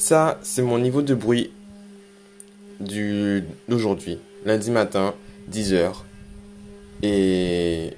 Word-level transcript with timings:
Ça, 0.00 0.38
c'est 0.40 0.62
mon 0.62 0.78
niveau 0.78 1.02
de 1.02 1.14
bruit 1.14 1.52
d'aujourd'hui, 3.68 4.18
lundi 4.46 4.70
matin, 4.70 5.14
10h. 5.52 5.92
Et 7.02 7.90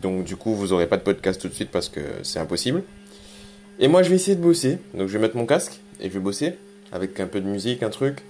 donc 0.00 0.22
du 0.22 0.36
coup, 0.36 0.54
vous 0.54 0.72
aurez 0.72 0.86
pas 0.86 0.96
de 0.96 1.02
podcast 1.02 1.40
tout 1.40 1.48
de 1.48 1.52
suite 1.52 1.72
parce 1.72 1.88
que 1.88 1.98
c'est 2.22 2.38
impossible. 2.38 2.84
Et 3.80 3.88
moi, 3.88 4.04
je 4.04 4.10
vais 4.10 4.14
essayer 4.14 4.36
de 4.36 4.40
bosser. 4.40 4.78
Donc 4.94 5.08
je 5.08 5.12
vais 5.14 5.18
mettre 5.18 5.36
mon 5.36 5.44
casque 5.44 5.80
et 5.98 6.04
je 6.04 6.14
vais 6.14 6.20
bosser 6.20 6.54
avec 6.92 7.18
un 7.18 7.26
peu 7.26 7.40
de 7.40 7.48
musique, 7.48 7.82
un 7.82 7.90
truc. 7.90 8.22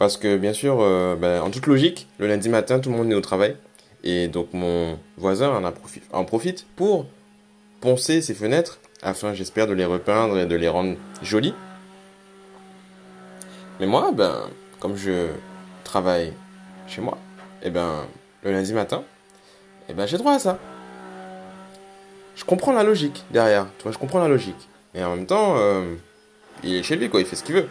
Parce 0.00 0.16
que 0.16 0.36
bien 0.36 0.52
sûr, 0.52 0.78
euh, 0.80 1.14
ben, 1.14 1.40
en 1.40 1.50
toute 1.50 1.68
logique, 1.68 2.08
le 2.18 2.26
lundi 2.26 2.48
matin, 2.48 2.80
tout 2.80 2.90
le 2.90 2.96
monde 2.96 3.12
est 3.12 3.14
au 3.14 3.20
travail. 3.20 3.54
Et 4.02 4.26
donc 4.26 4.48
mon 4.52 4.98
voisin 5.18 5.50
en, 5.50 5.72
en 6.12 6.24
profite 6.24 6.66
pour 6.74 7.06
poncer 7.80 8.20
ses 8.22 8.34
fenêtres 8.34 8.80
afin, 9.02 9.34
j'espère, 9.34 9.68
de 9.68 9.72
les 9.72 9.84
repeindre 9.84 10.36
et 10.36 10.46
de 10.46 10.56
les 10.56 10.68
rendre 10.68 10.96
jolies. 11.22 11.54
Mais 13.80 13.86
moi, 13.86 14.12
ben, 14.12 14.48
comme 14.78 14.96
je 14.96 15.28
travaille 15.82 16.32
chez 16.86 17.00
moi, 17.00 17.18
et 17.60 17.66
eh 17.66 17.70
ben, 17.70 18.06
le 18.44 18.52
lundi 18.52 18.72
matin, 18.72 19.02
et 19.88 19.90
eh 19.90 19.94
ben, 19.94 20.06
j'ai 20.06 20.16
droit 20.16 20.34
à 20.34 20.38
ça. 20.38 20.58
Je 22.36 22.44
comprends 22.44 22.72
la 22.72 22.84
logique 22.84 23.24
derrière, 23.30 23.66
tu 23.78 23.82
vois, 23.82 23.92
je 23.92 23.98
comprends 23.98 24.20
la 24.20 24.28
logique. 24.28 24.68
Et 24.94 25.02
en 25.02 25.16
même 25.16 25.26
temps, 25.26 25.56
euh, 25.56 25.96
il 26.62 26.74
est 26.74 26.82
chez 26.84 26.94
lui, 26.94 27.10
quoi, 27.10 27.20
il 27.20 27.26
fait 27.26 27.34
ce 27.34 27.42
qu'il 27.42 27.56
veut. 27.56 27.68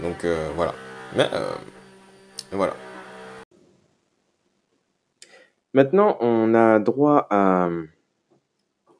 Donc, 0.00 0.24
euh, 0.24 0.48
voilà. 0.56 0.74
Mais, 1.16 1.28
euh, 1.32 1.54
voilà. 2.50 2.74
Maintenant, 5.72 6.16
on 6.20 6.54
a 6.54 6.80
droit 6.80 7.28
à, 7.30 7.68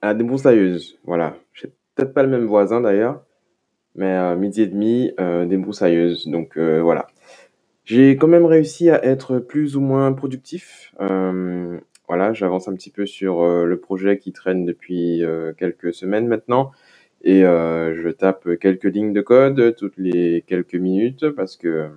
à 0.03 0.15
des 0.15 0.23
broussailleuses. 0.23 0.99
Voilà. 1.05 1.35
J'ai 1.53 1.73
peut-être 1.97 2.15
pas 2.15 2.23
le 2.23 2.29
même 2.29 2.47
voisin 2.47 2.81
d'ailleurs 2.81 3.23
mais 3.99 4.13
à 4.13 4.35
midi 4.35 4.63
et 4.63 4.67
demi, 4.67 5.13
euh, 5.21 5.45
des 5.45 5.57
broussailleuses. 5.57 6.29
Donc 6.29 6.57
euh, 6.57 6.81
voilà. 6.81 7.07
J'ai 7.85 8.17
quand 8.17 8.29
même 8.29 8.47
réussi 8.47 8.91
à 8.91 9.05
être 9.05 9.39
plus 9.39 9.77
ou 9.77 9.81
moins 9.81 10.13
productif. 10.13 10.95
Euh, 11.01 11.79
voilà, 12.07 12.33
j'avance 12.33 12.69
un 12.69 12.75
petit 12.75 12.91
peu 12.91 13.07
sur 13.07 13.45
le 13.45 13.81
projet 13.81 14.19
qui 14.19 14.33
traîne 14.33 14.65
depuis 14.65 15.23
quelques 15.59 15.93
semaines 15.95 16.27
maintenant. 16.27 16.71
Et 17.23 17.41
je 17.43 18.09
tape 18.11 18.57
quelques 18.59 18.85
lignes 18.85 19.13
de 19.13 19.21
code 19.21 19.75
toutes 19.77 19.97
les 19.97 20.45
quelques 20.47 20.75
minutes 20.75 21.31
parce 21.31 21.57
que 21.57 21.89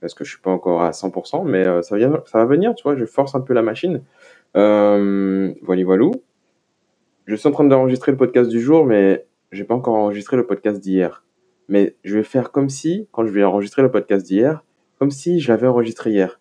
parce 0.00 0.14
que 0.14 0.24
je 0.24 0.30
suis 0.30 0.40
pas 0.40 0.50
encore 0.50 0.82
à 0.82 0.90
100%, 0.92 1.46
mais 1.46 1.64
ça, 1.82 1.98
va, 1.98 2.22
ça 2.26 2.38
va 2.38 2.44
venir, 2.46 2.74
tu 2.74 2.82
vois, 2.82 2.96
je 2.96 3.04
force 3.04 3.34
un 3.34 3.40
peu 3.40 3.52
la 3.52 3.62
machine. 3.62 4.02
Euh, 4.56 5.52
voilà, 5.62 5.84
voilà. 5.84 6.10
Je 7.26 7.34
suis 7.36 7.48
en 7.48 7.52
train 7.52 7.64
d'enregistrer 7.64 8.12
le 8.12 8.18
podcast 8.18 8.50
du 8.50 8.60
jour, 8.60 8.84
mais 8.84 9.24
j'ai 9.52 9.64
pas 9.64 9.74
encore 9.74 9.94
enregistré 9.94 10.36
le 10.36 10.46
podcast 10.46 10.80
d'hier. 10.80 11.24
Mais 11.68 11.96
je 12.04 12.16
vais 12.16 12.24
faire 12.24 12.52
comme 12.52 12.68
si, 12.68 13.08
quand 13.12 13.24
je 13.24 13.32
vais 13.32 13.44
enregistrer 13.44 13.82
le 13.82 13.90
podcast 13.90 14.26
d'hier, 14.26 14.64
comme 14.98 15.10
si 15.10 15.40
je 15.40 15.50
l'avais 15.50 15.66
enregistré 15.66 16.10
hier. 16.10 16.40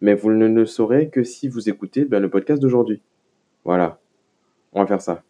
Mais 0.00 0.14
vous 0.14 0.30
ne 0.30 0.46
le 0.46 0.66
saurez 0.66 1.08
que 1.08 1.22
si 1.22 1.48
vous 1.48 1.68
écoutez 1.68 2.04
ben, 2.04 2.20
le 2.20 2.30
podcast 2.30 2.60
d'aujourd'hui. 2.60 3.02
Voilà. 3.64 3.98
On 4.72 4.80
va 4.80 4.86
faire 4.86 5.00
ça. 5.00 5.22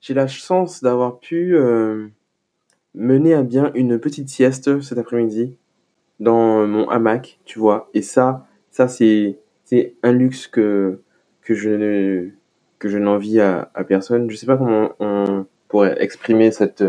J'ai 0.00 0.14
la 0.14 0.26
chance 0.26 0.82
d'avoir 0.82 1.18
pu 1.18 1.56
euh, 1.56 2.08
mener 2.94 3.34
à 3.34 3.42
bien 3.42 3.72
une 3.74 3.98
petite 3.98 4.28
sieste 4.28 4.80
cet 4.80 4.98
après-midi 4.98 5.56
dans 6.20 6.66
mon 6.66 6.88
hamac, 6.88 7.40
tu 7.44 7.58
vois. 7.58 7.88
Et 7.94 8.02
ça, 8.02 8.46
ça 8.70 8.88
c'est, 8.88 9.38
un 10.02 10.12
luxe 10.12 10.46
que, 10.46 11.00
que 11.42 11.54
je 11.54 12.30
que 12.78 12.88
je 12.88 12.98
n'envie 12.98 13.40
à, 13.40 13.70
à 13.74 13.84
personne. 13.84 14.30
Je 14.30 14.36
sais 14.36 14.46
pas 14.46 14.56
comment 14.56 14.90
on, 15.00 15.46
pour 15.68 15.86
exprimer 15.86 16.50
cette, 16.50 16.84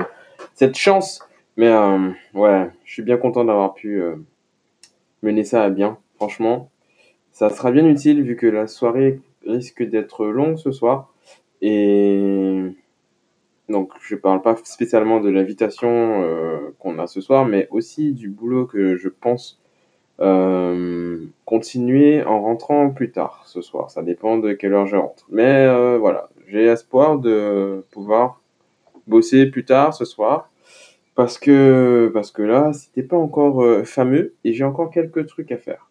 cette 0.55 0.77
chance. 0.77 1.21
Mais 1.57 1.67
euh, 1.67 2.09
ouais, 2.33 2.69
je 2.85 2.93
suis 2.93 3.01
bien 3.01 3.17
content 3.17 3.43
d'avoir 3.43 3.73
pu 3.73 4.01
euh, 4.01 4.15
mener 5.23 5.43
ça 5.43 5.63
à 5.63 5.69
bien, 5.69 5.97
franchement. 6.15 6.69
Ça 7.33 7.49
sera 7.49 7.71
bien 7.71 7.85
utile 7.85 8.23
vu 8.23 8.35
que 8.35 8.47
la 8.47 8.67
soirée 8.67 9.19
risque 9.45 9.83
d'être 9.83 10.25
longue 10.25 10.57
ce 10.57 10.71
soir. 10.71 11.13
Et 11.61 12.61
donc 13.67 13.91
je 14.01 14.15
parle 14.15 14.41
pas 14.41 14.55
spécialement 14.63 15.19
de 15.19 15.29
l'invitation 15.29 16.23
euh, 16.23 16.73
qu'on 16.79 16.97
a 16.97 17.07
ce 17.07 17.19
soir, 17.19 17.45
mais 17.45 17.67
aussi 17.71 18.13
du 18.13 18.29
boulot 18.29 18.65
que 18.65 18.95
je 18.95 19.09
pense 19.09 19.61
continuer 21.45 22.23
en 22.25 22.41
rentrant 22.41 22.89
plus 22.89 23.11
tard 23.11 23.43
ce 23.45 23.61
soir. 23.61 23.89
Ça 23.89 24.01
dépend 24.03 24.37
de 24.37 24.51
quelle 24.51 24.73
heure 24.73 24.85
je 24.85 24.97
rentre. 24.97 25.25
Mais 25.29 25.65
voilà, 25.97 26.29
j'ai 26.47 26.65
espoir 26.65 27.17
de 27.19 27.85
pouvoir 27.91 28.38
bosser 29.09 29.47
plus 29.47 29.65
tard 29.65 29.93
ce 29.93 30.05
soir. 30.05 30.51
Parce 31.15 31.37
que, 31.37 32.09
parce 32.13 32.31
que 32.31 32.41
là, 32.41 32.71
c'était 32.71 33.03
pas 33.03 33.17
encore 33.17 33.61
euh, 33.61 33.83
fameux 33.83 34.35
et 34.45 34.53
j'ai 34.53 34.63
encore 34.63 34.89
quelques 34.89 35.27
trucs 35.27 35.51
à 35.51 35.57
faire. 35.57 35.89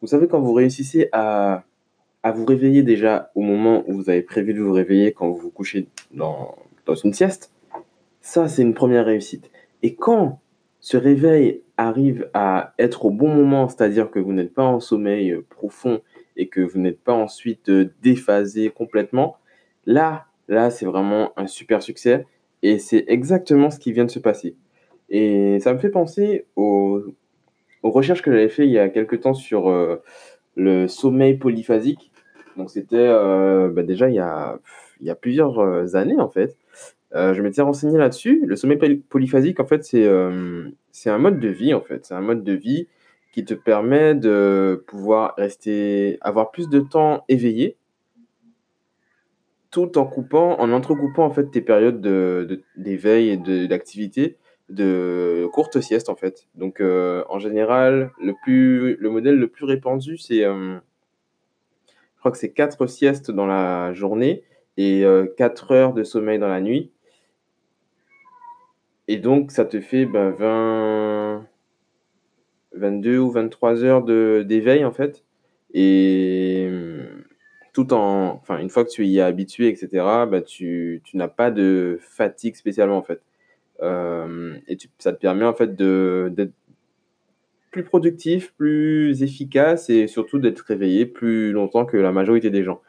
Vous 0.00 0.06
savez, 0.06 0.28
quand 0.28 0.40
vous 0.40 0.52
réussissez 0.52 1.08
à, 1.10 1.64
à 2.22 2.30
vous 2.30 2.44
réveiller 2.44 2.84
déjà 2.84 3.32
au 3.34 3.40
moment 3.40 3.82
où 3.88 3.94
vous 3.94 4.10
avez 4.10 4.22
prévu 4.22 4.54
de 4.54 4.60
vous 4.60 4.72
réveiller 4.72 5.12
quand 5.12 5.28
vous 5.28 5.38
vous 5.38 5.50
couchez 5.50 5.88
dans, 6.12 6.54
dans 6.86 6.94
une 6.94 7.12
sieste, 7.12 7.52
ça, 8.20 8.46
c'est 8.46 8.62
une 8.62 8.74
première 8.74 9.06
réussite. 9.06 9.50
Et 9.82 9.96
quand 9.96 10.40
ce 10.78 10.96
réveil 10.96 11.62
arrive 11.76 12.30
à 12.34 12.74
être 12.78 13.06
au 13.06 13.10
bon 13.10 13.34
moment, 13.34 13.68
c'est-à-dire 13.68 14.10
que 14.10 14.20
vous 14.20 14.32
n'êtes 14.32 14.54
pas 14.54 14.64
en 14.64 14.78
sommeil 14.78 15.32
euh, 15.32 15.44
profond 15.48 16.00
et 16.36 16.48
que 16.48 16.60
vous 16.60 16.78
n'êtes 16.78 17.00
pas 17.00 17.12
ensuite 17.12 17.68
euh, 17.68 17.92
déphasé 18.02 18.70
complètement, 18.70 19.36
là, 19.84 20.26
Là, 20.48 20.70
c'est 20.70 20.86
vraiment 20.86 21.32
un 21.36 21.46
super 21.46 21.82
succès 21.82 22.26
et 22.62 22.78
c'est 22.78 23.04
exactement 23.08 23.70
ce 23.70 23.78
qui 23.78 23.92
vient 23.92 24.04
de 24.04 24.10
se 24.10 24.18
passer. 24.18 24.56
Et 25.08 25.58
ça 25.60 25.72
me 25.74 25.78
fait 25.78 25.90
penser 25.90 26.46
aux, 26.56 27.02
recherches 27.82 28.22
que 28.22 28.30
j'avais 28.30 28.48
fait 28.48 28.66
il 28.66 28.72
y 28.72 28.78
a 28.78 28.88
quelques 28.88 29.20
temps 29.20 29.34
sur 29.34 29.68
euh, 29.68 30.02
le 30.56 30.88
sommeil 30.88 31.36
polyphasique. 31.36 32.12
Donc 32.56 32.70
c'était 32.70 32.96
euh, 32.96 33.70
bah, 33.70 33.82
déjà 33.82 34.08
il 34.08 34.14
y, 34.14 34.20
a, 34.20 34.58
plusieurs 35.20 35.58
euh, 35.58 35.94
années 35.94 36.20
en 36.20 36.28
fait. 36.28 36.56
je 37.12 37.40
m'étais 37.42 37.62
renseigné 37.62 37.98
là-dessus. 37.98 38.42
Le 38.46 38.56
sommeil 38.56 38.78
polyphasique 39.08 39.60
en 39.60 39.66
fait 39.66 39.84
c'est 39.84 41.10
un 41.10 41.18
mode 41.18 41.40
de 41.40 41.48
vie 41.48 41.74
en 41.74 41.80
fait. 41.80 42.06
C'est 42.06 42.14
un 42.14 42.20
mode 42.20 42.44
de 42.44 42.52
vie 42.52 42.88
qui 43.32 43.44
te 43.44 43.54
permet 43.54 44.14
de 44.14 44.84
pouvoir 44.86 45.34
rester 45.36 46.18
avoir 46.20 46.50
plus 46.52 46.68
de 46.68 46.80
temps 46.80 47.24
éveillé 47.28 47.76
tout 49.72 49.98
en 49.98 50.04
coupant, 50.04 50.60
en 50.60 50.70
entrecoupant 50.70 51.24
en 51.24 51.30
fait 51.30 51.50
tes 51.50 51.62
périodes 51.62 52.00
de, 52.00 52.62
d'éveil 52.76 53.30
et 53.30 53.36
de, 53.36 53.66
d'activité 53.66 54.36
de 54.68 55.48
courtes 55.52 55.80
siestes 55.80 56.08
en 56.08 56.14
fait. 56.14 56.46
Donc 56.54 56.80
euh, 56.80 57.24
en 57.28 57.38
général, 57.38 58.12
le, 58.20 59.08
modèle 59.08 59.36
le 59.36 59.48
plus 59.48 59.64
répandu, 59.64 60.18
c'est, 60.18 60.44
euh, 60.44 60.76
je 61.88 62.20
crois 62.20 62.30
que 62.30 62.38
c'est 62.38 62.52
4 62.52 62.86
siestes 62.86 63.30
dans 63.30 63.46
la 63.46 63.92
journée 63.94 64.44
et 64.76 65.04
4 65.36 65.72
euh, 65.72 65.74
heures 65.74 65.92
de 65.94 66.04
sommeil 66.04 66.38
dans 66.38 66.48
la 66.48 66.60
nuit. 66.60 66.90
Et 69.08 69.16
donc 69.16 69.50
ça 69.50 69.64
te 69.64 69.80
fait 69.80 70.04
20, 70.04 71.46
22 72.74 73.18
ou 73.18 73.30
23 73.30 73.84
heures 73.84 74.04
de, 74.04 74.44
d'éveil 74.46 74.84
en 74.84 74.92
fait. 74.92 75.24
Et 75.74 76.68
tout 77.72 77.92
en, 77.94 78.34
enfin, 78.42 78.58
une 78.58 78.68
fois 78.70 78.84
que 78.84 78.90
tu 78.90 79.06
y 79.06 79.18
es 79.18 79.22
habitué, 79.22 79.68
etc., 79.68 79.88
bah, 80.30 80.42
tu, 80.42 81.00
tu 81.04 81.16
n'as 81.16 81.28
pas 81.28 81.50
de 81.50 81.98
fatigue 82.00 82.56
spécialement, 82.56 82.98
en 82.98 83.02
fait. 83.02 83.22
Euh, 83.82 84.54
et 84.68 84.76
tu, 84.76 84.88
ça 84.98 85.12
te 85.12 85.20
permet, 85.20 85.44
en 85.44 85.54
fait, 85.54 85.74
d'être 85.74 86.52
plus 87.70 87.84
productif, 87.84 88.52
plus 88.58 89.22
efficace 89.22 89.88
et 89.90 90.06
surtout 90.06 90.38
d'être 90.38 90.60
réveillé 90.60 91.06
plus 91.06 91.52
longtemps 91.52 91.86
que 91.86 91.96
la 91.96 92.12
majorité 92.12 92.50
des 92.50 92.62
gens. 92.64 92.82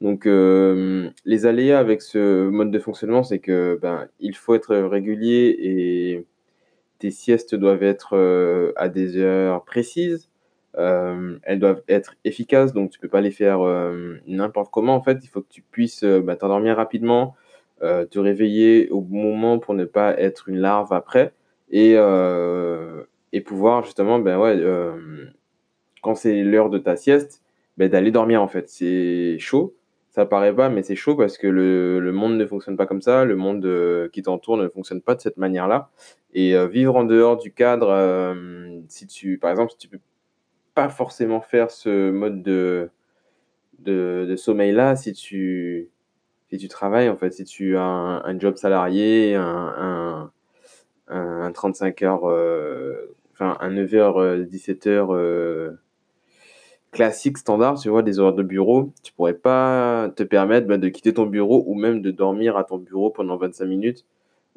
Donc, 0.00 0.26
euh, 0.26 1.10
les 1.26 1.44
aléas 1.46 1.78
avec 1.78 2.00
ce 2.00 2.48
mode 2.48 2.70
de 2.70 2.78
fonctionnement, 2.78 3.22
c'est 3.22 3.38
que 3.38 3.78
ben, 3.82 4.08
il 4.18 4.34
faut 4.34 4.54
être 4.54 4.74
régulier 4.76 5.56
et 5.60 6.26
tes 6.98 7.10
siestes 7.10 7.54
doivent 7.54 7.82
être 7.82 8.16
euh, 8.16 8.72
à 8.76 8.88
des 8.88 9.18
heures 9.18 9.64
précises. 9.64 10.29
Euh, 10.78 11.36
elles 11.42 11.58
doivent 11.58 11.82
être 11.88 12.14
efficaces, 12.24 12.72
donc 12.72 12.90
tu 12.90 13.00
peux 13.00 13.08
pas 13.08 13.20
les 13.20 13.32
faire 13.32 13.60
euh, 13.66 14.18
n'importe 14.26 14.70
comment. 14.70 14.94
En 14.94 15.02
fait, 15.02 15.18
il 15.22 15.26
faut 15.28 15.40
que 15.40 15.48
tu 15.48 15.62
puisses 15.62 16.04
euh, 16.04 16.20
bah, 16.20 16.36
t'endormir 16.36 16.76
rapidement, 16.76 17.34
te 17.82 18.18
réveiller 18.18 18.90
au 18.90 19.00
moment 19.00 19.58
pour 19.58 19.72
ne 19.72 19.86
pas 19.86 20.14
être 20.20 20.50
une 20.50 20.58
larve 20.58 20.92
après, 20.92 21.32
et, 21.70 21.94
et 21.94 23.40
pouvoir 23.40 23.84
justement, 23.84 24.18
ben 24.18 24.38
ouais, 24.38 24.62
quand 26.02 26.14
c'est 26.14 26.42
l'heure 26.42 26.68
de 26.68 26.76
ta 26.76 26.96
sieste, 26.96 27.42
ben, 27.78 27.88
d'aller 27.88 28.10
dormir 28.10 28.42
en 28.42 28.48
fait. 28.48 28.68
C'est 28.68 29.38
chaud, 29.38 29.74
ça 30.10 30.26
paraît 30.26 30.54
pas, 30.54 30.68
mais 30.68 30.82
c'est 30.82 30.94
chaud 30.94 31.16
parce 31.16 31.38
que 31.38 31.46
le, 31.46 32.00
le, 32.00 32.12
monde 32.12 32.36
ne 32.36 32.44
fonctionne 32.44 32.76
pas 32.76 32.84
comme 32.84 33.00
ça, 33.00 33.24
le 33.24 33.34
monde 33.34 34.10
qui 34.12 34.20
t'entoure 34.20 34.58
ne 34.58 34.68
fonctionne 34.68 35.00
pas 35.00 35.14
de 35.14 35.22
cette 35.22 35.38
manière-là. 35.38 35.88
Et 36.34 36.54
vivre 36.66 36.96
en 36.96 37.04
dehors 37.04 37.38
du 37.38 37.50
cadre, 37.50 38.36
si 38.88 39.06
tu, 39.06 39.38
par 39.38 39.52
exemple, 39.52 39.72
si 39.72 39.78
tu 39.78 39.88
peux 39.88 40.00
pas 40.74 40.88
forcément 40.88 41.40
faire 41.40 41.70
ce 41.70 42.10
mode 42.10 42.42
de, 42.42 42.90
de, 43.80 44.36
sommeil-là 44.36 44.96
si 44.96 45.12
tu, 45.12 45.90
si 46.50 46.58
tu 46.58 46.68
travailles, 46.68 47.08
en 47.08 47.16
fait, 47.16 47.32
si 47.32 47.44
tu 47.44 47.76
as 47.76 47.82
un, 47.82 48.38
job 48.38 48.56
salarié, 48.56 49.34
un, 49.34 50.32
un 51.08 51.52
35 51.52 52.02
heures, 52.02 52.24
enfin 53.32 53.56
un 53.60 53.70
9h, 53.70 54.46
17h 54.48 55.76
classique, 56.90 57.38
standard, 57.38 57.78
tu 57.78 57.88
vois, 57.88 58.02
des 58.02 58.18
horaires 58.18 58.34
de 58.34 58.42
bureau, 58.42 58.92
tu 59.02 59.12
pourrais 59.12 59.34
pas 59.34 60.10
te 60.16 60.22
permettre 60.22 60.66
bah, 60.66 60.78
de 60.78 60.88
quitter 60.88 61.14
ton 61.14 61.26
bureau 61.26 61.64
ou 61.66 61.74
même 61.74 62.02
de 62.02 62.10
dormir 62.10 62.56
à 62.56 62.64
ton 62.64 62.78
bureau 62.78 63.10
pendant 63.10 63.36
25 63.36 63.64
minutes. 63.66 64.06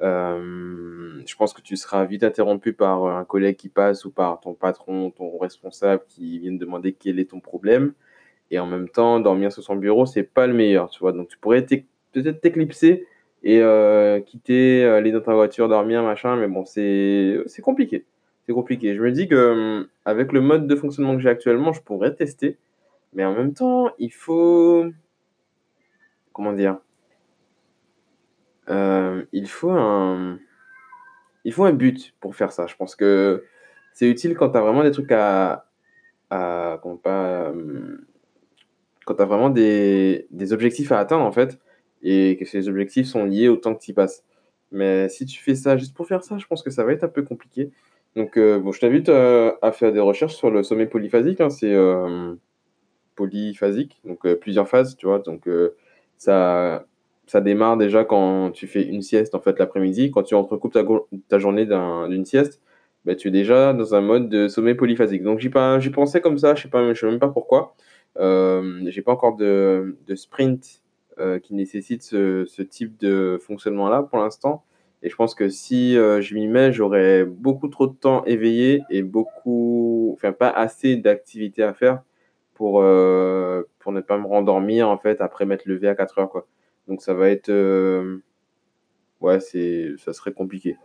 Euh, 0.02 1.22
je 1.26 1.36
pense 1.36 1.54
que 1.54 1.62
tu 1.62 1.76
seras 1.78 2.04
vite 2.06 2.24
interrompu 2.24 2.74
par 2.74 3.06
un 3.06 3.24
collègue 3.26 3.56
qui 3.56 3.70
passe 3.70 4.06
ou 4.06 4.12
par 4.12 4.40
ton 4.42 4.54
patron, 4.54 5.12
ton 5.12 5.38
responsable 5.38 6.04
qui 6.10 6.40
vient 6.40 6.52
te 6.52 6.60
demander 6.60 6.94
quel 6.94 7.20
est 7.20 7.30
ton 7.30 7.40
problème. 7.40 7.94
Et 8.52 8.60
en 8.60 8.66
même 8.68 8.90
temps, 8.90 9.20
dormir 9.20 9.52
sur 9.52 9.64
son 9.64 9.76
bureau, 9.76 10.06
c'est 10.06 10.24
pas 10.24 10.48
le 10.48 10.54
meilleur, 10.54 10.90
tu 10.90 11.00
vois. 11.00 11.14
Donc 11.14 11.28
tu 11.30 11.38
pourrais 11.38 11.66
peut-être 11.66 12.42
t'éclipser 12.42 13.08
et 13.44 13.62
euh, 13.62 14.20
quitter, 14.22 14.86
aller 14.86 15.12
dans 15.12 15.22
ta 15.22 15.34
voiture, 15.34 15.68
dormir, 15.70 16.04
machin, 16.04 16.36
mais 16.36 16.48
bon, 16.48 16.66
c'est 16.66 17.44
compliqué 17.62 18.06
c'est 18.46 18.54
compliqué. 18.54 18.96
Je 18.96 19.02
me 19.02 19.12
dis 19.12 19.28
que 19.28 19.80
hum, 19.80 19.88
avec 20.06 20.32
le 20.32 20.42
mode 20.42 20.68
de 20.68 20.76
fonctionnement 20.76 21.16
que 21.16 21.22
j'ai 21.22 21.30
actuellement, 21.30 21.74
je 21.74 21.82
pourrais 21.82 22.14
tester, 22.14 22.58
mais 23.14 23.26
en 23.26 23.34
même 23.34 23.54
temps, 23.54 23.92
il 24.00 24.12
faut 24.12 24.86
comment 26.34 26.54
dire 26.54 26.78
euh, 28.70 29.24
Il 29.34 29.48
faut 29.50 29.72
un 29.72 30.40
il 31.46 31.54
faut 31.54 31.66
un 31.66 31.74
but 31.74 32.16
pour 32.20 32.36
faire 32.36 32.52
ça. 32.52 32.68
Je 32.68 32.76
pense 32.76 32.96
que 32.96 33.44
c'est 33.94 34.10
utile 34.10 34.36
quand 34.36 34.52
tu 34.52 34.58
as 34.58 34.62
vraiment 34.62 34.84
des 34.84 34.92
trucs 34.92 35.12
à 35.12 35.66
comment 36.30 36.98
pas 36.98 37.50
hum, 37.50 38.00
quand 39.06 39.16
tu 39.16 39.22
as 39.22 39.26
vraiment 39.26 39.50
des, 39.50 40.28
des 40.32 40.54
objectifs 40.54 40.92
à 40.92 41.00
atteindre 41.00 41.26
en 41.26 41.32
fait 41.32 41.60
et 42.02 42.38
que 42.38 42.46
ces 42.46 42.70
objectifs 42.70 43.08
sont 43.08 43.26
liés 43.26 43.50
au 43.50 43.58
temps 43.58 43.76
que 43.76 43.82
tu 43.82 43.92
y 43.92 43.94
passes. 43.94 44.24
Mais 44.72 45.08
si 45.10 45.26
tu 45.26 45.42
fais 45.42 45.56
ça 45.56 45.78
juste 45.78 45.96
pour 45.96 46.08
faire 46.08 46.24
ça, 46.24 46.38
je 46.38 46.46
pense 46.48 46.64
que 46.64 46.72
ça 46.72 46.84
va 46.84 46.94
être 46.94 47.04
un 47.04 47.10
peu 47.10 47.24
compliqué. 47.24 47.72
Donc, 48.16 48.38
euh, 48.38 48.60
bon, 48.60 48.72
je 48.72 48.80
t'invite 48.80 49.10
euh, 49.10 49.54
à 49.62 49.72
faire 49.72 49.92
des 49.94 50.00
recherches 50.00 50.36
sur 50.36 50.52
le 50.52 50.64
sommet 50.64 50.88
polyphasique. 50.88 51.42
Hein, 51.42 51.50
c'est 51.50 51.74
euh, 51.74 52.36
polyphasique, 53.16 54.02
donc 54.06 54.28
plusieurs 54.36 54.68
phases, 54.68 54.96
tu 54.98 55.06
vois. 55.08 55.20
Donc, 55.20 55.48
ça, 56.18 56.86
ça 57.28 57.42
démarre 57.42 57.78
déjà 57.78 58.04
quand 58.04 58.52
tu 58.52 58.68
fais 58.68 58.84
une 58.84 59.02
sieste 59.02 59.36
en 59.36 59.40
fait 59.40 59.58
l'après-midi. 59.60 60.12
Quand 60.12 60.24
tu 60.24 60.36
entrecoupes 60.36 60.74
ta, 61.28 61.40
journée 61.40 61.66
d'une 61.66 62.26
sieste, 62.26 62.62
bah, 63.06 63.16
tu 63.16 63.30
es 63.30 63.32
déjà 63.32 63.74
dans 63.74 63.96
un 63.96 64.02
mode 64.02 64.30
de 64.30 64.48
sommet 64.48 64.76
polyphasique. 64.76 65.24
Donc, 65.24 65.40
j'y 65.40 65.50
pensais 65.50 66.22
comme 66.22 66.38
ça. 66.38 66.56
Je 66.56 66.68
je 66.68 67.00
sais 67.00 67.06
même 67.08 67.20
pas 67.20 67.30
pourquoi. 67.30 67.76
j'ai 68.18 69.02
pas 69.04 69.12
encore 69.12 69.36
de, 69.36 69.96
sprint 70.16 70.84
qui 71.44 71.54
nécessite 71.54 72.04
ce, 72.04 72.62
type 72.62 72.98
de 73.00 73.38
fonctionnement 73.42 73.90
là 73.90 74.04
pour 74.04 74.20
l'instant. 74.20 74.64
Et 75.04 75.10
je 75.10 75.16
pense 75.18 75.36
que 75.36 75.50
si 75.50 75.98
euh, 75.98 76.22
je 76.22 76.34
m'y 76.34 76.48
mets, 76.48 76.72
j'aurai 76.72 77.26
beaucoup 77.26 77.68
trop 77.68 77.88
de 77.88 77.94
temps 77.94 78.24
éveillé 78.24 78.84
et 78.90 79.04
beaucoup, 79.04 80.12
enfin 80.14 80.32
pas 80.32 80.50
assez 80.50 80.96
d'activités 80.96 81.62
à 81.62 81.74
faire 81.74 82.02
pour, 82.54 82.82
euh, 82.82 83.64
pour 83.80 83.92
ne 83.92 84.00
pas 84.00 84.18
me 84.18 84.26
rendormir 84.26 84.88
en 84.90 84.98
fait 84.98 85.20
après 85.20 85.46
m'être 85.46 85.66
levé 85.66 85.90
à 85.90 85.96
4 85.96 86.20
heures 86.20 86.30
quoi. 86.30 86.48
Donc 86.88 87.02
ça 87.02 87.14
va 87.14 87.30
être, 87.30 87.50
euh, 87.50 88.18
ouais, 89.22 89.40
c'est, 89.40 89.94
ça 89.98 90.14
serait 90.14 90.34
compliqué. 90.34 90.78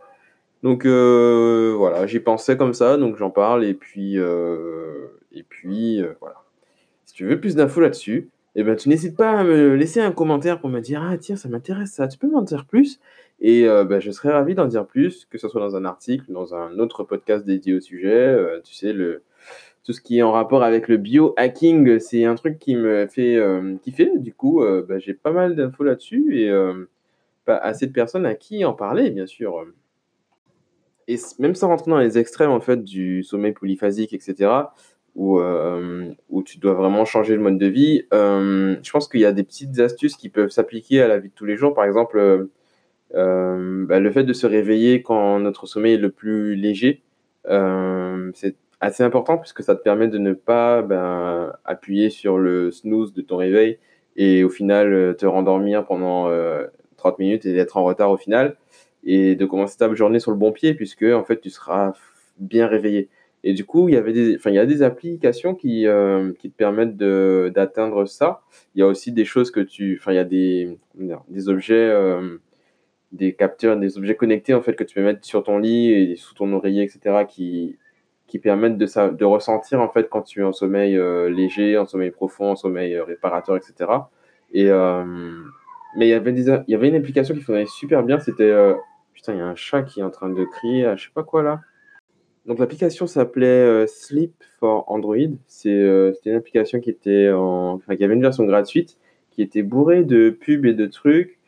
Donc 0.63 0.85
voilà, 0.85 2.05
j'y 2.07 2.19
pensais 2.19 2.57
comme 2.57 2.73
ça, 2.73 2.97
donc 2.97 3.17
j'en 3.17 3.29
parle 3.29 3.63
et 3.63 3.73
puis, 3.73 4.17
et 4.17 5.43
puis 5.43 6.01
voilà. 6.19 6.43
Si 7.05 7.13
tu 7.13 7.25
veux 7.25 7.39
plus 7.39 7.55
d'infos 7.55 7.81
là-dessus, 7.81 8.29
eh 8.55 8.63
ben, 8.63 8.75
tu 8.75 8.89
n'hésites 8.89 9.15
pas 9.15 9.31
à 9.31 9.43
me 9.43 9.75
laisser 9.75 10.01
un 10.01 10.11
commentaire 10.11 10.59
pour 10.59 10.69
me 10.69 10.79
dire 10.79 11.01
Ah, 11.03 11.17
tiens, 11.17 11.35
ça 11.35 11.49
m'intéresse 11.49 11.91
ça, 11.91 12.07
tu 12.07 12.17
peux 12.17 12.29
m'en 12.29 12.41
dire 12.41 12.65
plus 12.65 12.99
Et 13.39 13.67
euh, 13.67 13.83
ben, 13.85 13.99
je 13.99 14.11
serais 14.11 14.31
ravi 14.31 14.55
d'en 14.55 14.65
dire 14.65 14.85
plus, 14.85 15.25
que 15.29 15.37
ce 15.37 15.47
soit 15.47 15.61
dans 15.61 15.75
un 15.75 15.85
article, 15.85 16.25
dans 16.29 16.55
un 16.55 16.77
autre 16.79 17.03
podcast 17.03 17.45
dédié 17.45 17.75
au 17.75 17.79
sujet. 17.79 18.09
Euh, 18.09 18.59
tu 18.63 18.73
sais, 18.73 18.91
le, 18.91 19.23
tout 19.83 19.93
ce 19.93 20.01
qui 20.01 20.19
est 20.19 20.21
en 20.21 20.31
rapport 20.31 20.63
avec 20.63 20.87
le 20.87 20.97
biohacking, 20.97 21.99
c'est 21.99 22.25
un 22.25 22.35
truc 22.35 22.59
qui 22.59 22.75
me 22.75 23.07
fait 23.07 23.35
euh, 23.35 23.75
kiffer. 23.81 24.11
Du 24.17 24.33
coup, 24.33 24.63
ben, 24.87 24.99
j'ai 24.99 25.13
pas 25.13 25.31
mal 25.31 25.55
d'infos 25.55 25.83
là-dessus 25.83 26.39
et 26.39 26.51
pas 27.45 27.57
assez 27.57 27.87
de 27.87 27.91
personnes 27.91 28.25
à 28.25 28.35
qui 28.35 28.65
en 28.65 28.73
parler, 28.73 29.09
bien 29.09 29.25
sûr. 29.25 29.65
Et 31.07 31.17
même 31.39 31.55
sans 31.55 31.69
rentrer 31.69 31.89
dans 31.89 31.97
les 31.97 32.19
extrêmes 32.19 32.51
en 32.51 32.59
fait 32.59 32.83
du 32.83 33.23
sommeil 33.23 33.53
polyphasique, 33.53 34.13
etc 34.13 34.67
où, 35.15 35.39
euh, 35.39 36.11
où 36.29 36.43
tu 36.43 36.59
dois 36.59 36.73
vraiment 36.73 37.05
changer 37.05 37.35
le 37.35 37.41
mode 37.41 37.57
de 37.57 37.65
vie. 37.67 38.03
Euh, 38.13 38.77
je 38.81 38.91
pense 38.91 39.07
qu'il 39.07 39.19
y 39.19 39.25
a 39.25 39.31
des 39.31 39.43
petites 39.43 39.79
astuces 39.79 40.15
qui 40.15 40.29
peuvent 40.29 40.49
s'appliquer 40.49 41.01
à 41.01 41.07
la 41.07 41.19
vie 41.19 41.29
de 41.29 41.33
tous 41.33 41.45
les 41.45 41.57
jours. 41.57 41.73
Par 41.73 41.85
exemple, 41.85 42.47
euh, 43.15 43.85
bah, 43.85 43.99
le 43.99 44.11
fait 44.11 44.23
de 44.23 44.33
se 44.33 44.47
réveiller 44.47 45.01
quand 45.01 45.39
notre 45.39 45.65
sommeil 45.65 45.95
est 45.95 45.97
le 45.97 46.11
plus 46.11 46.55
léger, 46.55 47.03
c'est 47.45 48.55
assez 48.79 49.03
important 49.03 49.37
puisque 49.37 49.63
ça 49.63 49.75
te 49.75 49.81
permet 49.81 50.07
de 50.07 50.17
ne 50.17 50.33
pas 50.33 50.81
ben, 50.81 51.53
appuyer 51.65 52.09
sur 52.09 52.37
le 52.37 52.71
snooze 52.71 53.13
de 53.13 53.21
ton 53.21 53.37
réveil 53.37 53.77
et 54.15 54.43
au 54.43 54.49
final 54.49 55.15
te 55.17 55.25
rendormir 55.25 55.85
pendant 55.85 56.29
30 56.97 57.19
minutes 57.19 57.45
et 57.45 57.53
d'être 57.53 57.77
en 57.77 57.83
retard 57.83 58.11
au 58.11 58.17
final 58.17 58.55
et 59.03 59.35
de 59.35 59.45
commencer 59.45 59.77
ta 59.77 59.93
journée 59.93 60.19
sur 60.19 60.31
le 60.31 60.37
bon 60.37 60.51
pied 60.51 60.73
puisque 60.73 61.03
en 61.03 61.23
fait 61.23 61.41
tu 61.41 61.49
seras 61.49 61.93
bien 62.37 62.67
réveillé. 62.67 63.09
Et 63.43 63.53
du 63.53 63.65
coup, 63.65 63.87
il 63.87 63.95
y 63.95 63.97
avait 63.97 64.11
des, 64.11 64.35
enfin, 64.35 64.49
il 64.49 64.55
y 64.55 64.59
a 64.59 64.65
des 64.65 64.81
applications 64.81 65.55
qui, 65.55 65.87
euh, 65.87 66.33
qui 66.39 66.49
te 66.49 66.55
permettent 66.55 66.97
de, 66.97 67.51
d'atteindre 67.55 68.05
ça. 68.05 68.41
Il 68.75 68.79
y 68.79 68.81
a 68.81 68.87
aussi 68.87 69.11
des 69.11 69.23
choses 69.25 69.49
que 69.51 69.61
tu, 69.61 69.97
enfin, 69.99 70.11
il 70.11 70.15
y 70.15 70.19
a 70.19 70.25
des, 70.25 70.77
des 71.29 71.49
objets, 71.49 71.75
euh, 71.75 72.37
des 73.13 73.33
capteurs, 73.33 73.77
des 73.77 73.97
objets 73.97 74.15
connectés 74.15 74.53
en 74.53 74.61
fait 74.61 74.73
que 74.73 74.83
tu 74.83 74.95
peux 74.95 75.03
mettre 75.03 75.25
sur 75.25 75.43
ton 75.43 75.57
lit 75.57 75.91
et 75.91 76.15
sous 76.17 76.33
ton 76.33 76.51
oreiller, 76.51 76.83
etc., 76.83 77.25
qui, 77.27 77.77
qui 78.29 78.39
permettent 78.39 78.77
de, 78.77 78.85
ça, 78.85 79.09
de 79.09 79.25
ressentir 79.25 79.81
en 79.81 79.89
fait 79.89 80.09
quand 80.09 80.21
tu 80.21 80.41
es 80.41 80.43
en 80.43 80.53
sommeil 80.53 80.97
euh, 80.97 81.29
léger, 81.29 81.77
en 81.77 81.85
sommeil 81.85 82.11
profond, 82.11 82.51
en 82.51 82.55
sommeil 82.55 82.97
réparateur, 82.99 83.57
etc. 83.57 83.91
Et 84.53 84.69
mais 85.97 86.05
il 86.05 86.09
y 86.09 86.13
avait 86.13 86.31
des, 86.31 86.47
il 86.67 86.71
y 86.71 86.75
avait 86.75 86.89
une 86.89 86.95
application 86.95 87.33
qui 87.33 87.41
fonctionnait 87.41 87.65
super 87.65 88.03
bien. 88.03 88.19
C'était 88.19 88.53
putain, 89.13 89.33
il 89.33 89.39
y 89.39 89.41
a 89.41 89.47
un 89.47 89.55
chat 89.55 89.83
qui 89.83 89.99
est 89.99 90.03
en 90.03 90.11
train 90.11 90.29
de 90.29 90.43
crier, 90.45 90.93
je 90.95 91.05
sais 91.05 91.11
pas 91.13 91.23
quoi 91.23 91.43
là. 91.43 91.61
Donc 92.45 92.59
l'application 92.59 93.05
s'appelait 93.07 93.45
euh, 93.47 93.87
Sleep 93.87 94.33
for 94.59 94.85
Android. 94.89 95.17
Euh, 95.65 96.13
c'était 96.13 96.29
une 96.31 96.35
application 96.35 96.79
qui 96.79 96.89
était 96.89 97.31
en, 97.31 97.73
enfin, 97.75 97.95
qui 97.95 98.03
avait 98.03 98.13
une 98.13 98.21
version 98.21 98.43
gratuite, 98.45 98.97
qui 99.31 99.41
était 99.41 99.61
bourrée 99.61 100.03
de 100.03 100.29
pubs 100.29 100.65
et 100.65 100.73
de 100.73 100.85
trucs 100.87 101.38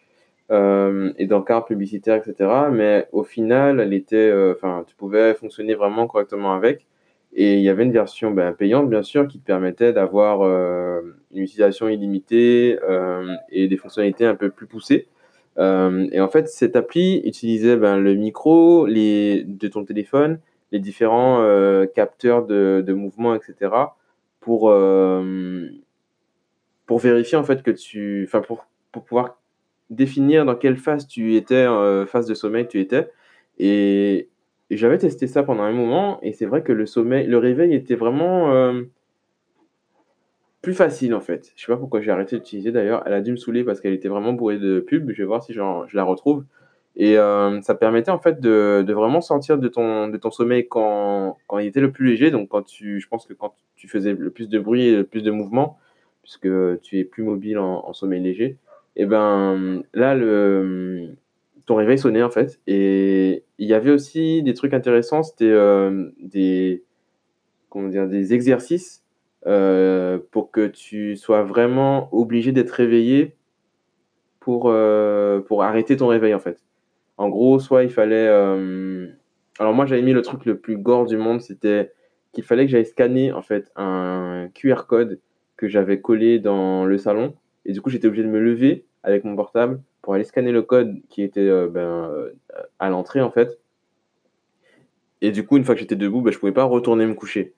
euh, 0.52 1.12
et 1.18 1.28
d'encarts 1.28 1.66
publicitaires, 1.66 2.16
etc. 2.16 2.50
Mais 2.72 3.08
au 3.12 3.24
final, 3.24 3.80
elle 3.80 3.94
était, 3.94 4.32
enfin, 4.56 4.84
tu 4.88 4.96
pouvais 4.96 5.34
fonctionner 5.34 5.76
vraiment 5.76 6.08
correctement 6.08 6.54
avec. 6.54 6.88
Et 7.34 7.56
il 7.56 7.62
y 7.62 7.70
avait 7.70 7.84
une 7.84 7.94
version 7.94 8.32
ben, 8.32 8.52
payante, 8.54 8.90
bien 8.90 9.04
sûr, 9.04 9.28
qui 9.28 9.40
te 9.40 9.46
permettait 9.46 9.94
d'avoir 9.94 10.42
une 10.44 11.44
utilisation 11.44 11.88
illimitée 11.88 12.78
et 13.50 13.68
des 13.70 13.78
fonctionnalités 13.78 14.26
un 14.26 14.36
peu 14.36 14.50
plus 14.50 14.68
poussées. 14.68 15.08
et 15.58 16.20
en 16.20 16.28
fait, 16.30 16.50
cette 16.50 16.76
appli 16.76 17.22
utilisait 17.24 17.78
ben, 17.78 17.98
le 17.98 18.16
micro 18.16 18.86
les, 18.86 19.44
de 19.46 19.68
ton 19.70 19.86
téléphone 19.86 20.40
les 20.72 20.80
différents 20.80 21.42
euh, 21.42 21.86
capteurs 21.86 22.46
de, 22.46 22.84
de 22.86 22.94
mouvement, 22.94 23.36
etc. 23.36 23.72
pour, 24.40 24.70
euh, 24.70 25.70
pour 26.86 27.00
vérifier 27.00 27.38
en 27.38 27.44
fait 27.44 27.62
que 27.62 27.72
tu. 27.72 28.26
Enfin, 28.28 28.42
pour, 28.42 28.66
pour 28.92 29.04
pouvoir 29.04 29.41
définir 29.92 30.46
dans 30.46 30.56
quelle 30.56 30.78
phase 30.78 31.08
tu 31.08 31.36
étais, 31.36 31.54
euh, 31.56 32.08
phase 32.08 32.26
de 32.26 32.34
sommeil 32.34 32.68
tu 32.68 32.80
étais. 32.80 33.10
Et, 33.60 34.30
j'avais 34.72 34.98
testé 34.98 35.28
ça 35.28 35.44
pendant 35.44 35.64
un 35.64 35.74
moment 35.74 36.20
et 36.22 36.32
c'est 36.32 36.46
vrai 36.46 36.64
que 36.64 36.72
le 36.72 36.86
sommeil, 36.86 37.28
le 37.28 37.38
réveil 37.38 37.74
était 37.74 37.96
vraiment 37.96 38.74
plus 40.62 40.74
facile 40.74 41.14
en 41.14 41.22
fait. 41.22 41.52
Je 41.56 41.66
sais 41.66 41.72
pas 41.72 41.78
pourquoi 41.78 42.02
j'ai 42.02 42.12
arrêté 42.12 42.38
d'utiliser 42.38 42.72
d'ailleurs. 42.72 43.04
Elle 43.06 43.14
a 43.14 43.22
dû 43.22 43.32
me 43.32 43.38
saouler 43.38 43.64
parce 43.64 43.82
qu'elle 43.82 43.94
était 43.94 44.08
vraiment 44.08 44.34
bourrée 44.34 44.60
de 44.60 44.80
pubs. 44.80 45.12
Je 45.12 45.18
vais 45.18 45.26
voir 45.28 45.44
si 45.44 45.54
je 45.54 45.60
la 45.60 46.04
retrouve. 46.04 46.46
Et 46.98 47.18
euh, 47.18 47.62
ça 47.62 47.74
permettait 47.74 48.12
en 48.12 48.20
fait 48.20 48.42
de, 48.42 48.84
de, 48.86 48.94
vraiment 48.94 49.22
sortir 49.22 49.58
de 49.58 49.68
ton, 49.70 50.10
de 50.10 50.18
ton 50.18 50.30
sommeil 50.30 50.68
quand, 50.68 51.38
quand 51.48 51.60
il 51.60 51.68
était 51.68 51.80
le 51.80 51.92
plus 51.92 52.06
léger. 52.06 52.32
Donc 52.32 52.50
quand 52.50 52.64
tu, 52.64 53.00
je 53.00 53.08
pense 53.08 53.26
que 53.26 53.34
quand 53.34 53.56
tu 53.76 53.88
faisais 53.88 54.14
le 54.14 54.30
plus 54.30 54.50
de 54.50 54.60
bruit 54.60 54.88
et 54.88 54.96
le 54.98 55.06
plus 55.06 55.24
de 55.24 55.32
mouvement, 55.32 55.80
puisque 56.22 56.50
tu 56.82 57.00
es 57.00 57.06
plus 57.06 57.24
mobile 57.24 57.58
en, 57.60 57.94
sommeil 57.94 58.22
léger, 58.22 58.58
et 58.96 59.06
ben 59.06 59.84
là 59.94 60.16
le, 60.16 61.10
ton 61.66 61.76
réveil 61.76 61.98
sonnait 61.98 62.24
en 62.24 62.30
fait. 62.30 62.60
Et 62.68 63.44
il 63.58 63.68
y 63.68 63.74
avait 63.74 63.92
aussi 63.92 64.44
des 64.44 64.54
trucs 64.54 64.74
intéressants, 64.74 65.24
c'était 65.24 65.46
euh, 65.46 66.12
des, 66.20 66.84
comment 67.70 67.90
dire, 67.90 68.08
des 68.08 68.34
exercices 68.34 69.04
euh, 69.48 70.20
pour 70.32 70.52
que 70.52 70.68
tu 70.68 71.16
sois 71.16 71.44
vraiment 71.44 72.10
obligé 72.14 72.52
d'être 72.52 72.72
réveillé 72.72 73.36
pour, 74.40 74.74
pour 75.48 75.64
arrêter 75.64 75.98
ton 75.98 76.08
réveil 76.08 76.34
en 76.34 76.40
fait. 76.40 76.64
En 77.22 77.30
gros, 77.30 77.60
soit 77.60 77.84
il 77.84 77.92
fallait. 77.92 78.28
Euh, 78.28 79.08
alors, 79.60 79.76
moi, 79.76 79.86
j'avais 79.86 80.02
mis 80.02 80.12
le 80.12 80.24
truc 80.24 80.44
le 80.46 80.58
plus 80.58 80.76
gore 80.76 81.06
du 81.06 81.18
monde, 81.18 81.40
c'était 81.40 81.92
qu'il 82.34 82.44
fallait 82.44 82.66
que 82.66 82.72
j'aille 82.72 82.88
scanner 82.88 83.32
en 83.32 83.44
fait 83.44 83.72
un 83.76 84.50
QR 84.56 84.88
code 84.88 85.20
que 85.56 85.68
j'avais 85.68 86.02
collé 86.02 86.40
dans 86.40 86.84
le 86.84 86.98
salon. 86.98 87.36
Et 87.66 87.74
du 87.74 87.82
coup, 87.82 87.90
j'étais 87.90 88.08
obligé 88.08 88.24
de 88.24 88.30
me 88.30 88.40
lever 88.40 88.86
avec 89.04 89.24
mon 89.24 89.36
portable 89.36 89.82
pour 90.02 90.14
aller 90.14 90.24
scanner 90.24 90.52
le 90.52 90.62
code 90.62 91.00
qui 91.10 91.22
était 91.22 91.42
euh, 91.42 91.68
ben, 91.68 92.12
à 92.80 92.90
l'entrée 92.90 93.22
en 93.22 93.32
fait. 93.32 93.60
Et 95.22 95.32
du 95.32 95.46
coup, 95.46 95.58
une 95.58 95.64
fois 95.64 95.76
que 95.76 95.82
j'étais 95.82 95.96
debout, 95.96 96.22
ben, 96.22 96.32
je 96.32 96.40
pouvais 96.40 96.52
pas 96.52 96.64
retourner 96.64 97.06
me 97.06 97.14
coucher. 97.14 97.54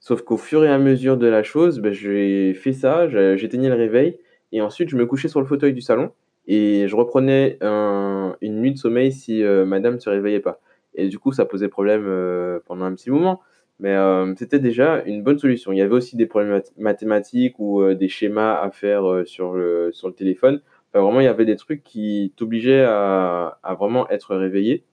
Sauf 0.00 0.22
qu'au 0.22 0.36
fur 0.36 0.64
et 0.64 0.68
à 0.68 0.78
mesure 0.78 1.16
de 1.16 1.26
la 1.26 1.42
chose, 1.42 1.80
ben, 1.80 1.92
j'ai 1.92 2.54
fait 2.54 2.72
ça, 2.72 3.08
j'éteignais 3.36 3.68
le 3.68 3.74
réveil, 3.74 4.18
et 4.52 4.60
ensuite 4.60 4.90
je 4.90 4.96
me 4.96 5.06
couchais 5.06 5.28
sur 5.28 5.40
le 5.40 5.46
fauteuil 5.46 5.72
du 5.72 5.80
salon, 5.80 6.12
et 6.46 6.86
je 6.88 6.94
reprenais 6.94 7.58
une 7.60 8.60
nuit 8.60 8.72
de 8.72 8.78
sommeil 8.78 9.12
si 9.12 9.42
euh, 9.42 9.64
madame 9.64 9.94
ne 9.94 9.98
se 9.98 10.10
réveillait 10.10 10.40
pas. 10.40 10.60
Et 10.94 11.08
du 11.08 11.18
coup, 11.18 11.32
ça 11.32 11.44
posait 11.44 11.68
problème 11.68 12.04
euh, 12.06 12.60
pendant 12.66 12.84
un 12.84 12.94
petit 12.94 13.10
moment. 13.10 13.40
Mais 13.80 13.90
euh, 13.90 14.34
c'était 14.36 14.60
déjà 14.60 15.02
une 15.04 15.22
bonne 15.22 15.38
solution. 15.38 15.72
Il 15.72 15.78
y 15.78 15.82
avait 15.82 15.94
aussi 15.94 16.16
des 16.16 16.26
problèmes 16.26 16.62
mathématiques 16.78 17.58
ou 17.58 17.92
des 17.94 18.08
schémas 18.08 18.60
à 18.60 18.70
faire 18.70 19.22
sur, 19.26 19.54
le, 19.54 19.90
sur 19.92 20.08
le 20.08 20.14
téléphone. 20.14 20.62
Enfin, 20.92 21.02
vraiment, 21.02 21.20
il 21.20 21.24
y 21.24 21.28
avait 21.28 21.44
des 21.44 21.56
trucs 21.56 21.82
qui 21.82 22.32
t'obligeaient 22.36 22.84
à, 22.84 23.58
à, 23.62 23.74
vraiment 23.74 24.08
être 24.10 24.36
réveillé 24.36 24.84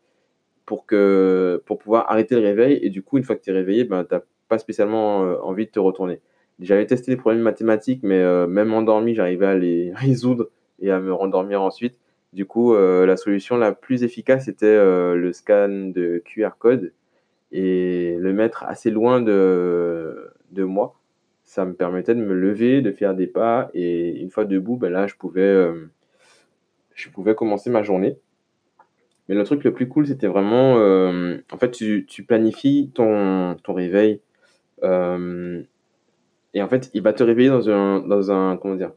pour, 0.65 0.85
que, 0.85 1.61
pour 1.65 1.77
pouvoir 1.77 2.11
arrêter 2.11 2.35
le 2.35 2.41
réveil. 2.41 2.79
Et 2.81 2.89
du 2.89 3.03
coup, 3.03 3.17
une 3.17 3.23
fois 3.23 3.35
que 3.35 3.43
tu 3.43 3.51
es 3.51 3.53
réveillé, 3.53 3.83
ben, 3.83 4.03
tu 4.03 4.15
pas 4.47 4.57
spécialement 4.57 5.19
envie 5.45 5.65
de 5.65 5.71
te 5.71 5.79
retourner. 5.79 6.19
J'avais 6.59 6.85
testé 6.85 7.11
les 7.11 7.17
problèmes 7.17 7.41
mathématiques, 7.41 8.01
mais 8.03 8.47
même 8.47 8.73
endormi, 8.73 9.15
j'arrivais 9.15 9.45
à 9.45 9.55
les 9.55 9.91
résoudre 9.95 10.49
et 10.79 10.91
à 10.91 10.99
me 10.99 11.13
rendormir 11.13 11.61
ensuite. 11.61 11.99
Du 12.33 12.45
coup, 12.45 12.73
euh, 12.73 13.05
la 13.05 13.17
solution 13.17 13.57
la 13.57 13.73
plus 13.73 14.03
efficace 14.03 14.47
était 14.47 14.65
euh, 14.65 15.15
le 15.15 15.33
scan 15.33 15.91
de 15.93 16.21
QR 16.23 16.51
code 16.57 16.93
et 17.51 18.15
le 18.19 18.33
mettre 18.33 18.63
assez 18.63 18.91
loin 18.91 19.21
de, 19.21 20.31
de 20.51 20.63
moi. 20.63 20.95
Ça 21.43 21.65
me 21.65 21.73
permettait 21.73 22.15
de 22.15 22.21
me 22.21 22.33
lever, 22.33 22.81
de 22.81 22.91
faire 22.91 23.13
des 23.13 23.27
pas 23.27 23.69
et 23.73 24.21
une 24.21 24.29
fois 24.29 24.45
debout, 24.45 24.77
ben 24.77 24.91
là, 24.91 25.07
je 25.07 25.15
pouvais, 25.15 25.41
euh, 25.41 25.89
je 26.95 27.09
pouvais 27.09 27.35
commencer 27.35 27.69
ma 27.69 27.83
journée. 27.83 28.17
Mais 29.27 29.35
le 29.35 29.43
truc 29.43 29.63
le 29.63 29.73
plus 29.73 29.87
cool, 29.87 30.07
c'était 30.07 30.27
vraiment, 30.27 30.75
en 30.75 31.57
fait, 31.57 31.71
tu, 31.71 32.05
tu, 32.07 32.23
planifies 32.23 32.91
ton, 32.93 33.55
ton 33.63 33.73
réveil 33.73 34.21
et 36.53 36.61
en 36.61 36.67
fait, 36.67 36.89
il 36.93 37.01
va 37.01 37.13
te 37.13 37.23
réveiller 37.23 37.49
dans 37.49 37.69
un, 37.69 37.99
dans 37.99 38.31
un, 38.31 38.57
comment 38.57 38.75
dire, 38.75 38.91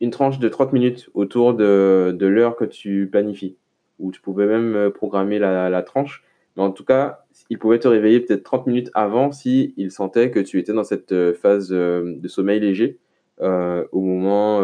une 0.00 0.10
tranche 0.10 0.38
de 0.38 0.48
30 0.48 0.72
minutes 0.72 1.10
autour 1.14 1.54
de, 1.54 2.16
de 2.18 2.26
l'heure 2.26 2.56
que 2.56 2.64
tu 2.64 3.08
planifies. 3.10 3.56
Ou 3.98 4.12
tu 4.12 4.20
pouvais 4.20 4.46
même 4.46 4.74
euh, 4.74 4.90
programmer 4.90 5.38
la, 5.38 5.68
la, 5.68 5.82
tranche. 5.82 6.24
En 6.60 6.72
tout 6.72 6.84
cas, 6.84 7.20
il 7.48 7.58
pouvait 7.58 7.78
te 7.78 7.88
réveiller 7.88 8.20
peut-être 8.20 8.42
30 8.42 8.66
minutes 8.66 8.90
avant 8.92 9.32
si 9.32 9.74
sentait 9.88 10.30
que 10.30 10.40
tu 10.40 10.58
étais 10.58 10.74
dans 10.74 10.84
cette 10.84 11.12
euh, 11.12 11.32
phase 11.32 11.72
euh, 11.72 12.16
de 12.16 12.28
sommeil 12.28 12.60
léger 12.60 12.98
euh, 13.40 13.86
au 13.92 14.02
moment, 14.02 14.60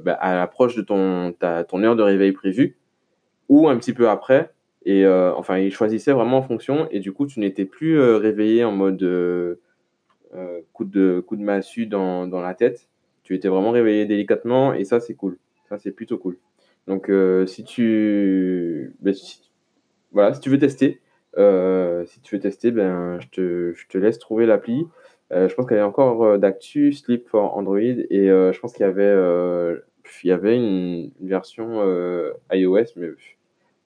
bah, 0.00 0.14
à 0.14 0.34
l'approche 0.34 0.74
de 0.74 0.82
ton, 0.82 1.32
ton 1.68 1.82
heure 1.84 1.94
de 1.94 2.02
réveil 2.02 2.32
prévue 2.32 2.76
ou 3.48 3.68
un 3.68 3.78
petit 3.78 3.92
peu 3.92 4.08
après. 4.08 4.50
Et 4.84 5.06
enfin, 5.06 5.58
il 5.58 5.72
choisissait 5.72 6.12
vraiment 6.12 6.38
en 6.38 6.42
fonction. 6.42 6.88
Et 6.90 6.98
du 6.98 7.12
coup, 7.12 7.26
tu 7.26 7.38
n'étais 7.38 7.64
plus 7.64 8.00
réveillé 8.00 8.64
en 8.64 8.72
mode 8.72 8.98
coup, 10.72 10.84
de, 10.84 11.20
coup 11.20 11.36
de 11.36 11.42
massue 11.42 11.86
dans, 11.86 12.26
dans 12.26 12.40
la 12.40 12.54
tête 12.54 12.88
tu 13.22 13.34
étais 13.34 13.48
vraiment 13.48 13.72
réveillé 13.72 14.06
délicatement 14.06 14.72
et 14.72 14.84
ça 14.84 15.00
c'est 15.00 15.14
cool. 15.14 15.36
Ça 15.68 15.78
c'est 15.78 15.92
plutôt 15.92 16.16
cool. 16.16 16.38
Donc 16.88 17.12
si 17.46 17.62
tu 17.62 18.96
ben, 19.00 19.14
voilà, 20.10 20.34
si 20.34 20.40
tu 20.40 20.48
veux 20.48 20.58
tester, 20.58 21.00
euh, 21.36 22.04
si 22.06 22.20
tu 22.20 22.36
veux 22.36 22.40
tester, 22.40 22.70
ben 22.70 23.18
je 23.20 23.28
te, 23.28 23.98
laisse 23.98 24.18
trouver 24.18 24.46
l'appli. 24.46 24.86
Euh, 25.30 25.48
je 25.48 25.54
pense 25.54 25.66
qu'il 25.66 25.76
y 25.76 25.78
avait 25.78 25.86
encore 25.86 26.38
d'actu 26.38 26.92
Sleep 26.92 27.28
for 27.28 27.56
Android 27.56 27.78
et 27.78 28.28
je 28.28 28.58
pense 28.60 28.72
qu'il 28.72 28.82
y 28.84 28.88
avait 30.32 30.56
une, 30.56 31.10
version 31.20 31.82
iOS 32.52 32.84
mais 32.96 33.08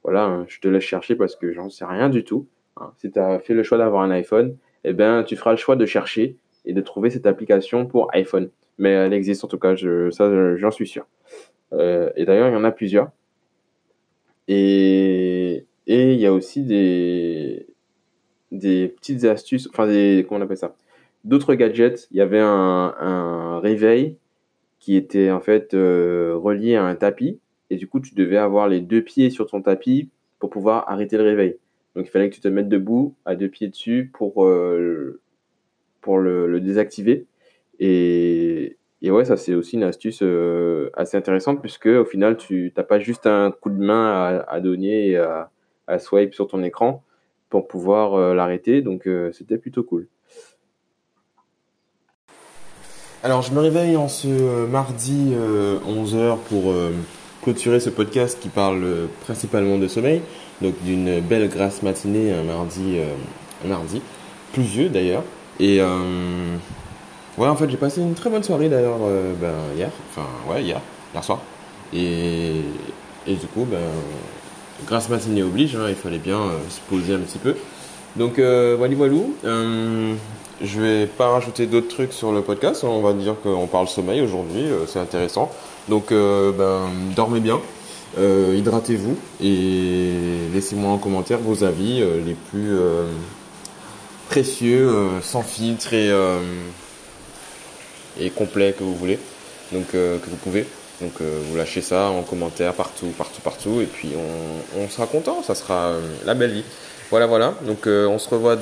voilà, 0.04 0.24
hein, 0.24 0.44
je 0.48 0.60
te 0.60 0.68
laisse 0.68 0.82
chercher 0.82 1.14
parce 1.14 1.36
que 1.36 1.52
j'en 1.52 1.68
sais 1.68 1.84
rien 1.84 2.08
du 2.08 2.24
tout. 2.24 2.46
Hein. 2.76 2.92
Si 2.96 3.10
tu 3.10 3.18
as 3.18 3.38
fait 3.38 3.54
le 3.54 3.62
choix 3.62 3.78
d'avoir 3.78 4.02
un 4.02 4.10
iPhone, 4.10 4.56
eh 4.84 4.92
ben, 4.92 5.22
tu 5.22 5.36
feras 5.36 5.52
le 5.52 5.56
choix 5.56 5.76
de 5.76 5.86
chercher 5.86 6.36
et 6.64 6.72
de 6.72 6.80
trouver 6.80 7.10
cette 7.10 7.26
application 7.26 7.86
pour 7.86 8.12
iPhone 8.14 8.50
mais 8.78 8.90
elle 8.90 9.12
existe 9.12 9.44
en 9.44 9.48
tout 9.48 9.58
cas, 9.58 9.76
ça 9.76 10.56
j'en 10.56 10.70
suis 10.70 10.86
sûr. 10.86 11.06
Euh, 11.72 12.10
et 12.16 12.24
d'ailleurs, 12.24 12.48
il 12.48 12.52
y 12.52 12.56
en 12.56 12.64
a 12.64 12.72
plusieurs. 12.72 13.10
Et, 14.48 15.21
y 16.22 16.26
a 16.26 16.32
aussi 16.32 16.62
des, 16.62 17.66
des 18.50 18.88
petites 18.88 19.24
astuces, 19.24 19.68
enfin 19.72 19.86
des, 19.86 20.24
comment 20.28 20.40
on 20.40 20.44
appelle 20.44 20.56
ça? 20.56 20.74
D'autres 21.24 21.54
gadgets. 21.54 22.08
Il 22.10 22.16
y 22.16 22.20
avait 22.20 22.40
un, 22.40 22.94
un 22.98 23.60
réveil 23.60 24.16
qui 24.82 24.96
était 24.96 25.30
en 25.30 25.40
fait 25.40 25.74
euh, 25.74 26.36
relié 26.36 26.74
à 26.74 26.84
un 26.84 26.96
tapis. 26.96 27.38
Et 27.70 27.76
du 27.76 27.86
coup, 27.86 28.00
tu 28.00 28.16
devais 28.16 28.36
avoir 28.36 28.66
les 28.66 28.80
deux 28.80 29.00
pieds 29.00 29.30
sur 29.30 29.46
ton 29.46 29.62
tapis 29.62 30.10
pour 30.40 30.50
pouvoir 30.50 30.90
arrêter 30.90 31.16
le 31.16 31.22
réveil. 31.22 31.56
Donc 31.94 32.06
il 32.08 32.10
fallait 32.10 32.28
que 32.28 32.34
tu 32.34 32.40
te 32.40 32.48
mettes 32.48 32.68
debout 32.68 33.14
à 33.24 33.36
deux 33.36 33.48
pieds 33.48 33.68
dessus 33.68 34.10
pour, 34.12 34.44
euh, 34.44 35.20
pour 36.00 36.18
le, 36.18 36.60
désactiver. 36.60 37.26
Et, 37.78 38.76
et 39.02 39.12
ouais, 39.12 39.24
ça 39.24 39.36
c'est 39.36 39.54
aussi 39.54 39.76
une 39.76 39.84
astuce 39.84 40.18
euh, 40.22 40.90
assez 40.94 41.16
intéressante 41.16 41.60
puisque 41.60 41.86
au 41.86 42.04
final, 42.04 42.36
tu 42.36 42.72
n'as 42.76 42.82
pas 42.82 42.98
juste 42.98 43.28
un 43.28 43.52
coup 43.52 43.70
de 43.70 43.80
main 43.80 44.42
à, 44.48 44.60
donner 44.60 45.16
à, 45.16 45.51
à, 45.86 45.98
swipe 45.98 46.34
sur 46.34 46.48
ton 46.48 46.62
écran 46.62 47.02
pour 47.48 47.68
pouvoir 47.68 48.14
euh, 48.14 48.34
l'arrêter. 48.34 48.82
Donc 48.82 49.06
euh, 49.06 49.32
c'était 49.32 49.58
plutôt 49.58 49.82
cool. 49.82 50.08
Alors 53.22 53.42
je 53.42 53.52
me 53.52 53.60
réveille 53.60 53.96
en 53.96 54.08
ce 54.08 54.66
mardi 54.66 55.32
11h 55.32 56.38
pour 56.38 56.74
clôturer 57.40 57.78
ce 57.78 57.88
podcast 57.88 58.36
qui 58.40 58.48
parle 58.48 59.08
principalement 59.20 59.78
de 59.78 59.86
sommeil. 59.86 60.22
Donc 60.60 60.74
d'une 60.82 61.20
belle 61.20 61.48
grasse 61.48 61.84
matinée 61.84 62.34
mardi, 62.42 62.98
un 63.64 63.68
mardi 63.68 64.02
pluvieux 64.52 64.88
d'ailleurs. 64.88 65.22
Et 65.60 65.80
Ouais, 67.38 67.48
en 67.48 67.56
fait, 67.56 67.68
j'ai 67.70 67.78
passé 67.78 68.02
une 68.02 68.14
très 68.14 68.28
bonne 68.28 68.42
soirée 68.42 68.68
d'ailleurs 68.68 68.98
euh, 69.02 69.32
ben, 69.40 69.54
hier. 69.74 69.90
Enfin, 70.10 70.26
ouais, 70.50 70.62
hier, 70.62 70.80
hier 71.14 71.24
soir. 71.24 71.40
Et, 71.94 72.60
et 73.26 73.34
du 73.34 73.46
coup, 73.46 73.64
ben, 73.64 73.78
grâce 74.86 75.08
matinée 75.08 75.42
oblige, 75.42 75.76
hein, 75.76 75.86
il 75.88 75.94
fallait 75.94 76.18
bien 76.18 76.38
euh, 76.38 76.58
se 76.68 76.80
poser 76.88 77.14
un 77.14 77.20
petit 77.20 77.38
peu. 77.38 77.54
Donc, 78.16 78.38
euh, 78.38 78.74
voilà, 78.76 78.94
voilà. 78.94 79.14
Euh, 79.44 80.14
je 80.62 80.80
vais 80.80 81.06
pas 81.06 81.28
rajouter 81.28 81.66
d'autres 81.66 81.88
trucs 81.88 82.12
sur 82.12 82.32
le 82.32 82.42
podcast. 82.42 82.84
On 82.84 83.00
va 83.00 83.12
dire 83.12 83.34
qu'on 83.42 83.66
parle 83.66 83.88
sommeil 83.88 84.20
aujourd'hui, 84.20 84.66
c'est 84.86 85.00
intéressant. 85.00 85.50
Donc, 85.88 86.10
ben, 86.12 86.82
dormez 87.16 87.40
bien, 87.40 87.58
hydratez-vous 88.16 89.16
et 89.42 90.12
laissez-moi 90.54 90.92
en 90.92 90.98
commentaire 90.98 91.38
vos 91.38 91.64
avis 91.64 92.00
les 92.24 92.36
plus 92.50 92.76
précieux, 94.28 94.94
sans 95.20 95.42
filtre 95.42 95.94
et 95.94 96.12
et 98.20 98.30
complet 98.30 98.72
que 98.78 98.84
vous 98.84 98.94
voulez, 98.94 99.18
donc 99.72 99.88
que 99.90 100.30
vous 100.30 100.36
pouvez. 100.36 100.64
Donc 101.00 101.12
euh, 101.20 101.40
vous 101.48 101.56
lâchez 101.56 101.82
ça 101.82 102.08
en 102.08 102.22
commentaire 102.22 102.74
partout, 102.74 103.12
partout, 103.16 103.40
partout, 103.40 103.80
et 103.80 103.86
puis 103.86 104.10
on, 104.78 104.88
sera 104.88 105.06
content, 105.06 105.42
ça 105.42 105.54
sera 105.54 105.86
euh, 105.86 106.00
la 106.24 106.34
belle 106.34 106.52
vie. 106.52 106.64
Voilà, 107.10 107.26
voilà. 107.26 107.54
Donc 107.62 107.86
on 107.86 108.18
se 108.18 108.28
revoit 108.30 108.56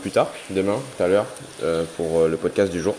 plus 0.00 0.12
tard, 0.12 0.28
demain, 0.50 0.76
tout 0.96 1.02
à 1.02 1.08
l'heure, 1.08 1.26
pour 1.96 2.28
le 2.28 2.36
podcast 2.36 2.70
du 2.70 2.80
jour. 2.80 2.94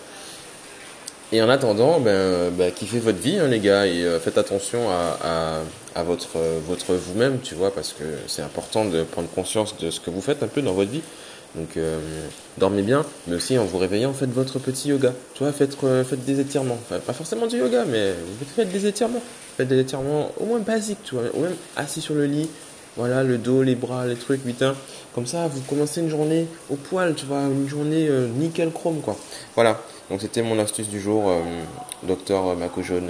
Et 1.32 1.42
en 1.42 1.48
attendant, 1.48 2.02
ben, 2.02 2.50
ben 2.52 2.70
kiffez 2.70 3.00
votre 3.00 3.20
vie, 3.20 3.38
hein, 3.40 3.48
les 3.48 3.60
gars, 3.60 3.88
et 3.88 4.04
faites 4.20 4.38
attention 4.38 4.90
à, 4.90 5.18
à, 5.24 5.60
à 5.96 6.04
votre, 6.04 6.38
votre 6.68 6.96
vous-même, 6.96 7.40
tu 7.40 7.56
vois, 7.56 7.74
parce 7.74 7.94
que 7.94 8.04
c'est 8.28 8.42
important 8.42 8.84
de 8.84 9.04
prendre 9.04 9.30
conscience 9.30 9.78
de 9.78 9.90
ce 9.90 10.02
que 10.02 10.10
vous 10.10 10.22
faites 10.22 10.44
un 10.44 10.48
peu 10.48 10.62
dans 10.62 10.74
votre 10.74 10.92
vie. 10.92 11.04
Donc 11.56 11.78
euh, 11.78 12.00
dormez 12.58 12.84
bien, 12.84 13.04
mais 13.28 13.36
aussi 13.36 13.58
en 13.58 13.66
vous 13.66 13.78
réveillant, 13.80 14.14
faites 14.14 14.32
votre 14.32 14.60
petit 14.60 14.90
yoga. 14.90 15.14
Tu 15.34 15.44
vois, 15.44 15.52
faites, 15.52 15.76
euh, 15.84 16.04
faites 16.04 16.24
des 16.24 16.40
étirements. 16.40 16.78
Pas 16.90 17.14
forcément 17.14 17.48
du 17.48 17.58
yoga, 17.58 17.86
mais 17.86 18.14
faites 18.56 18.72
des 18.72 18.86
étirements. 18.86 19.22
Faites 19.58 19.68
des 19.68 19.80
étirements 19.80 20.32
au 20.40 20.46
moins 20.46 20.60
basiques, 20.60 21.04
tu 21.04 21.16
vois, 21.16 21.24
ou 21.34 21.42
même 21.42 21.56
assis 21.76 22.02
sur 22.02 22.14
le 22.14 22.26
lit. 22.26 22.50
Voilà, 22.98 23.24
le 23.24 23.38
dos, 23.38 23.64
les 23.64 23.76
bras, 23.76 24.06
les 24.06 24.16
trucs, 24.16 24.44
putain. 24.44 24.76
Comme 25.16 25.26
ça, 25.26 25.48
vous 25.48 25.62
commencez 25.62 26.02
une 26.02 26.10
journée 26.10 26.48
au 26.70 26.76
poil, 26.76 27.16
tu 27.16 27.26
vois, 27.26 27.42
une 27.42 27.68
journée 27.68 28.08
euh, 28.08 28.28
nickel 28.28 28.72
chrome, 28.72 29.02
quoi. 29.02 29.16
Voilà, 29.56 29.82
donc 30.10 30.22
c'était 30.22 30.42
mon 30.42 30.60
astuce 30.60 30.90
du 30.90 31.00
jour, 31.00 31.32
docteur 32.04 32.56
Mako 32.56 32.84
Jaune, 32.84 33.10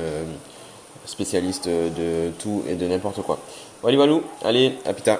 spécialiste 1.05 1.67
de 1.67 2.29
tout 2.39 2.63
et 2.69 2.75
de 2.75 2.85
n'importe 2.87 3.21
quoi. 3.21 3.39
Voilà, 3.81 4.19
allez, 4.43 4.73
à 4.85 4.93
tard. 4.93 5.19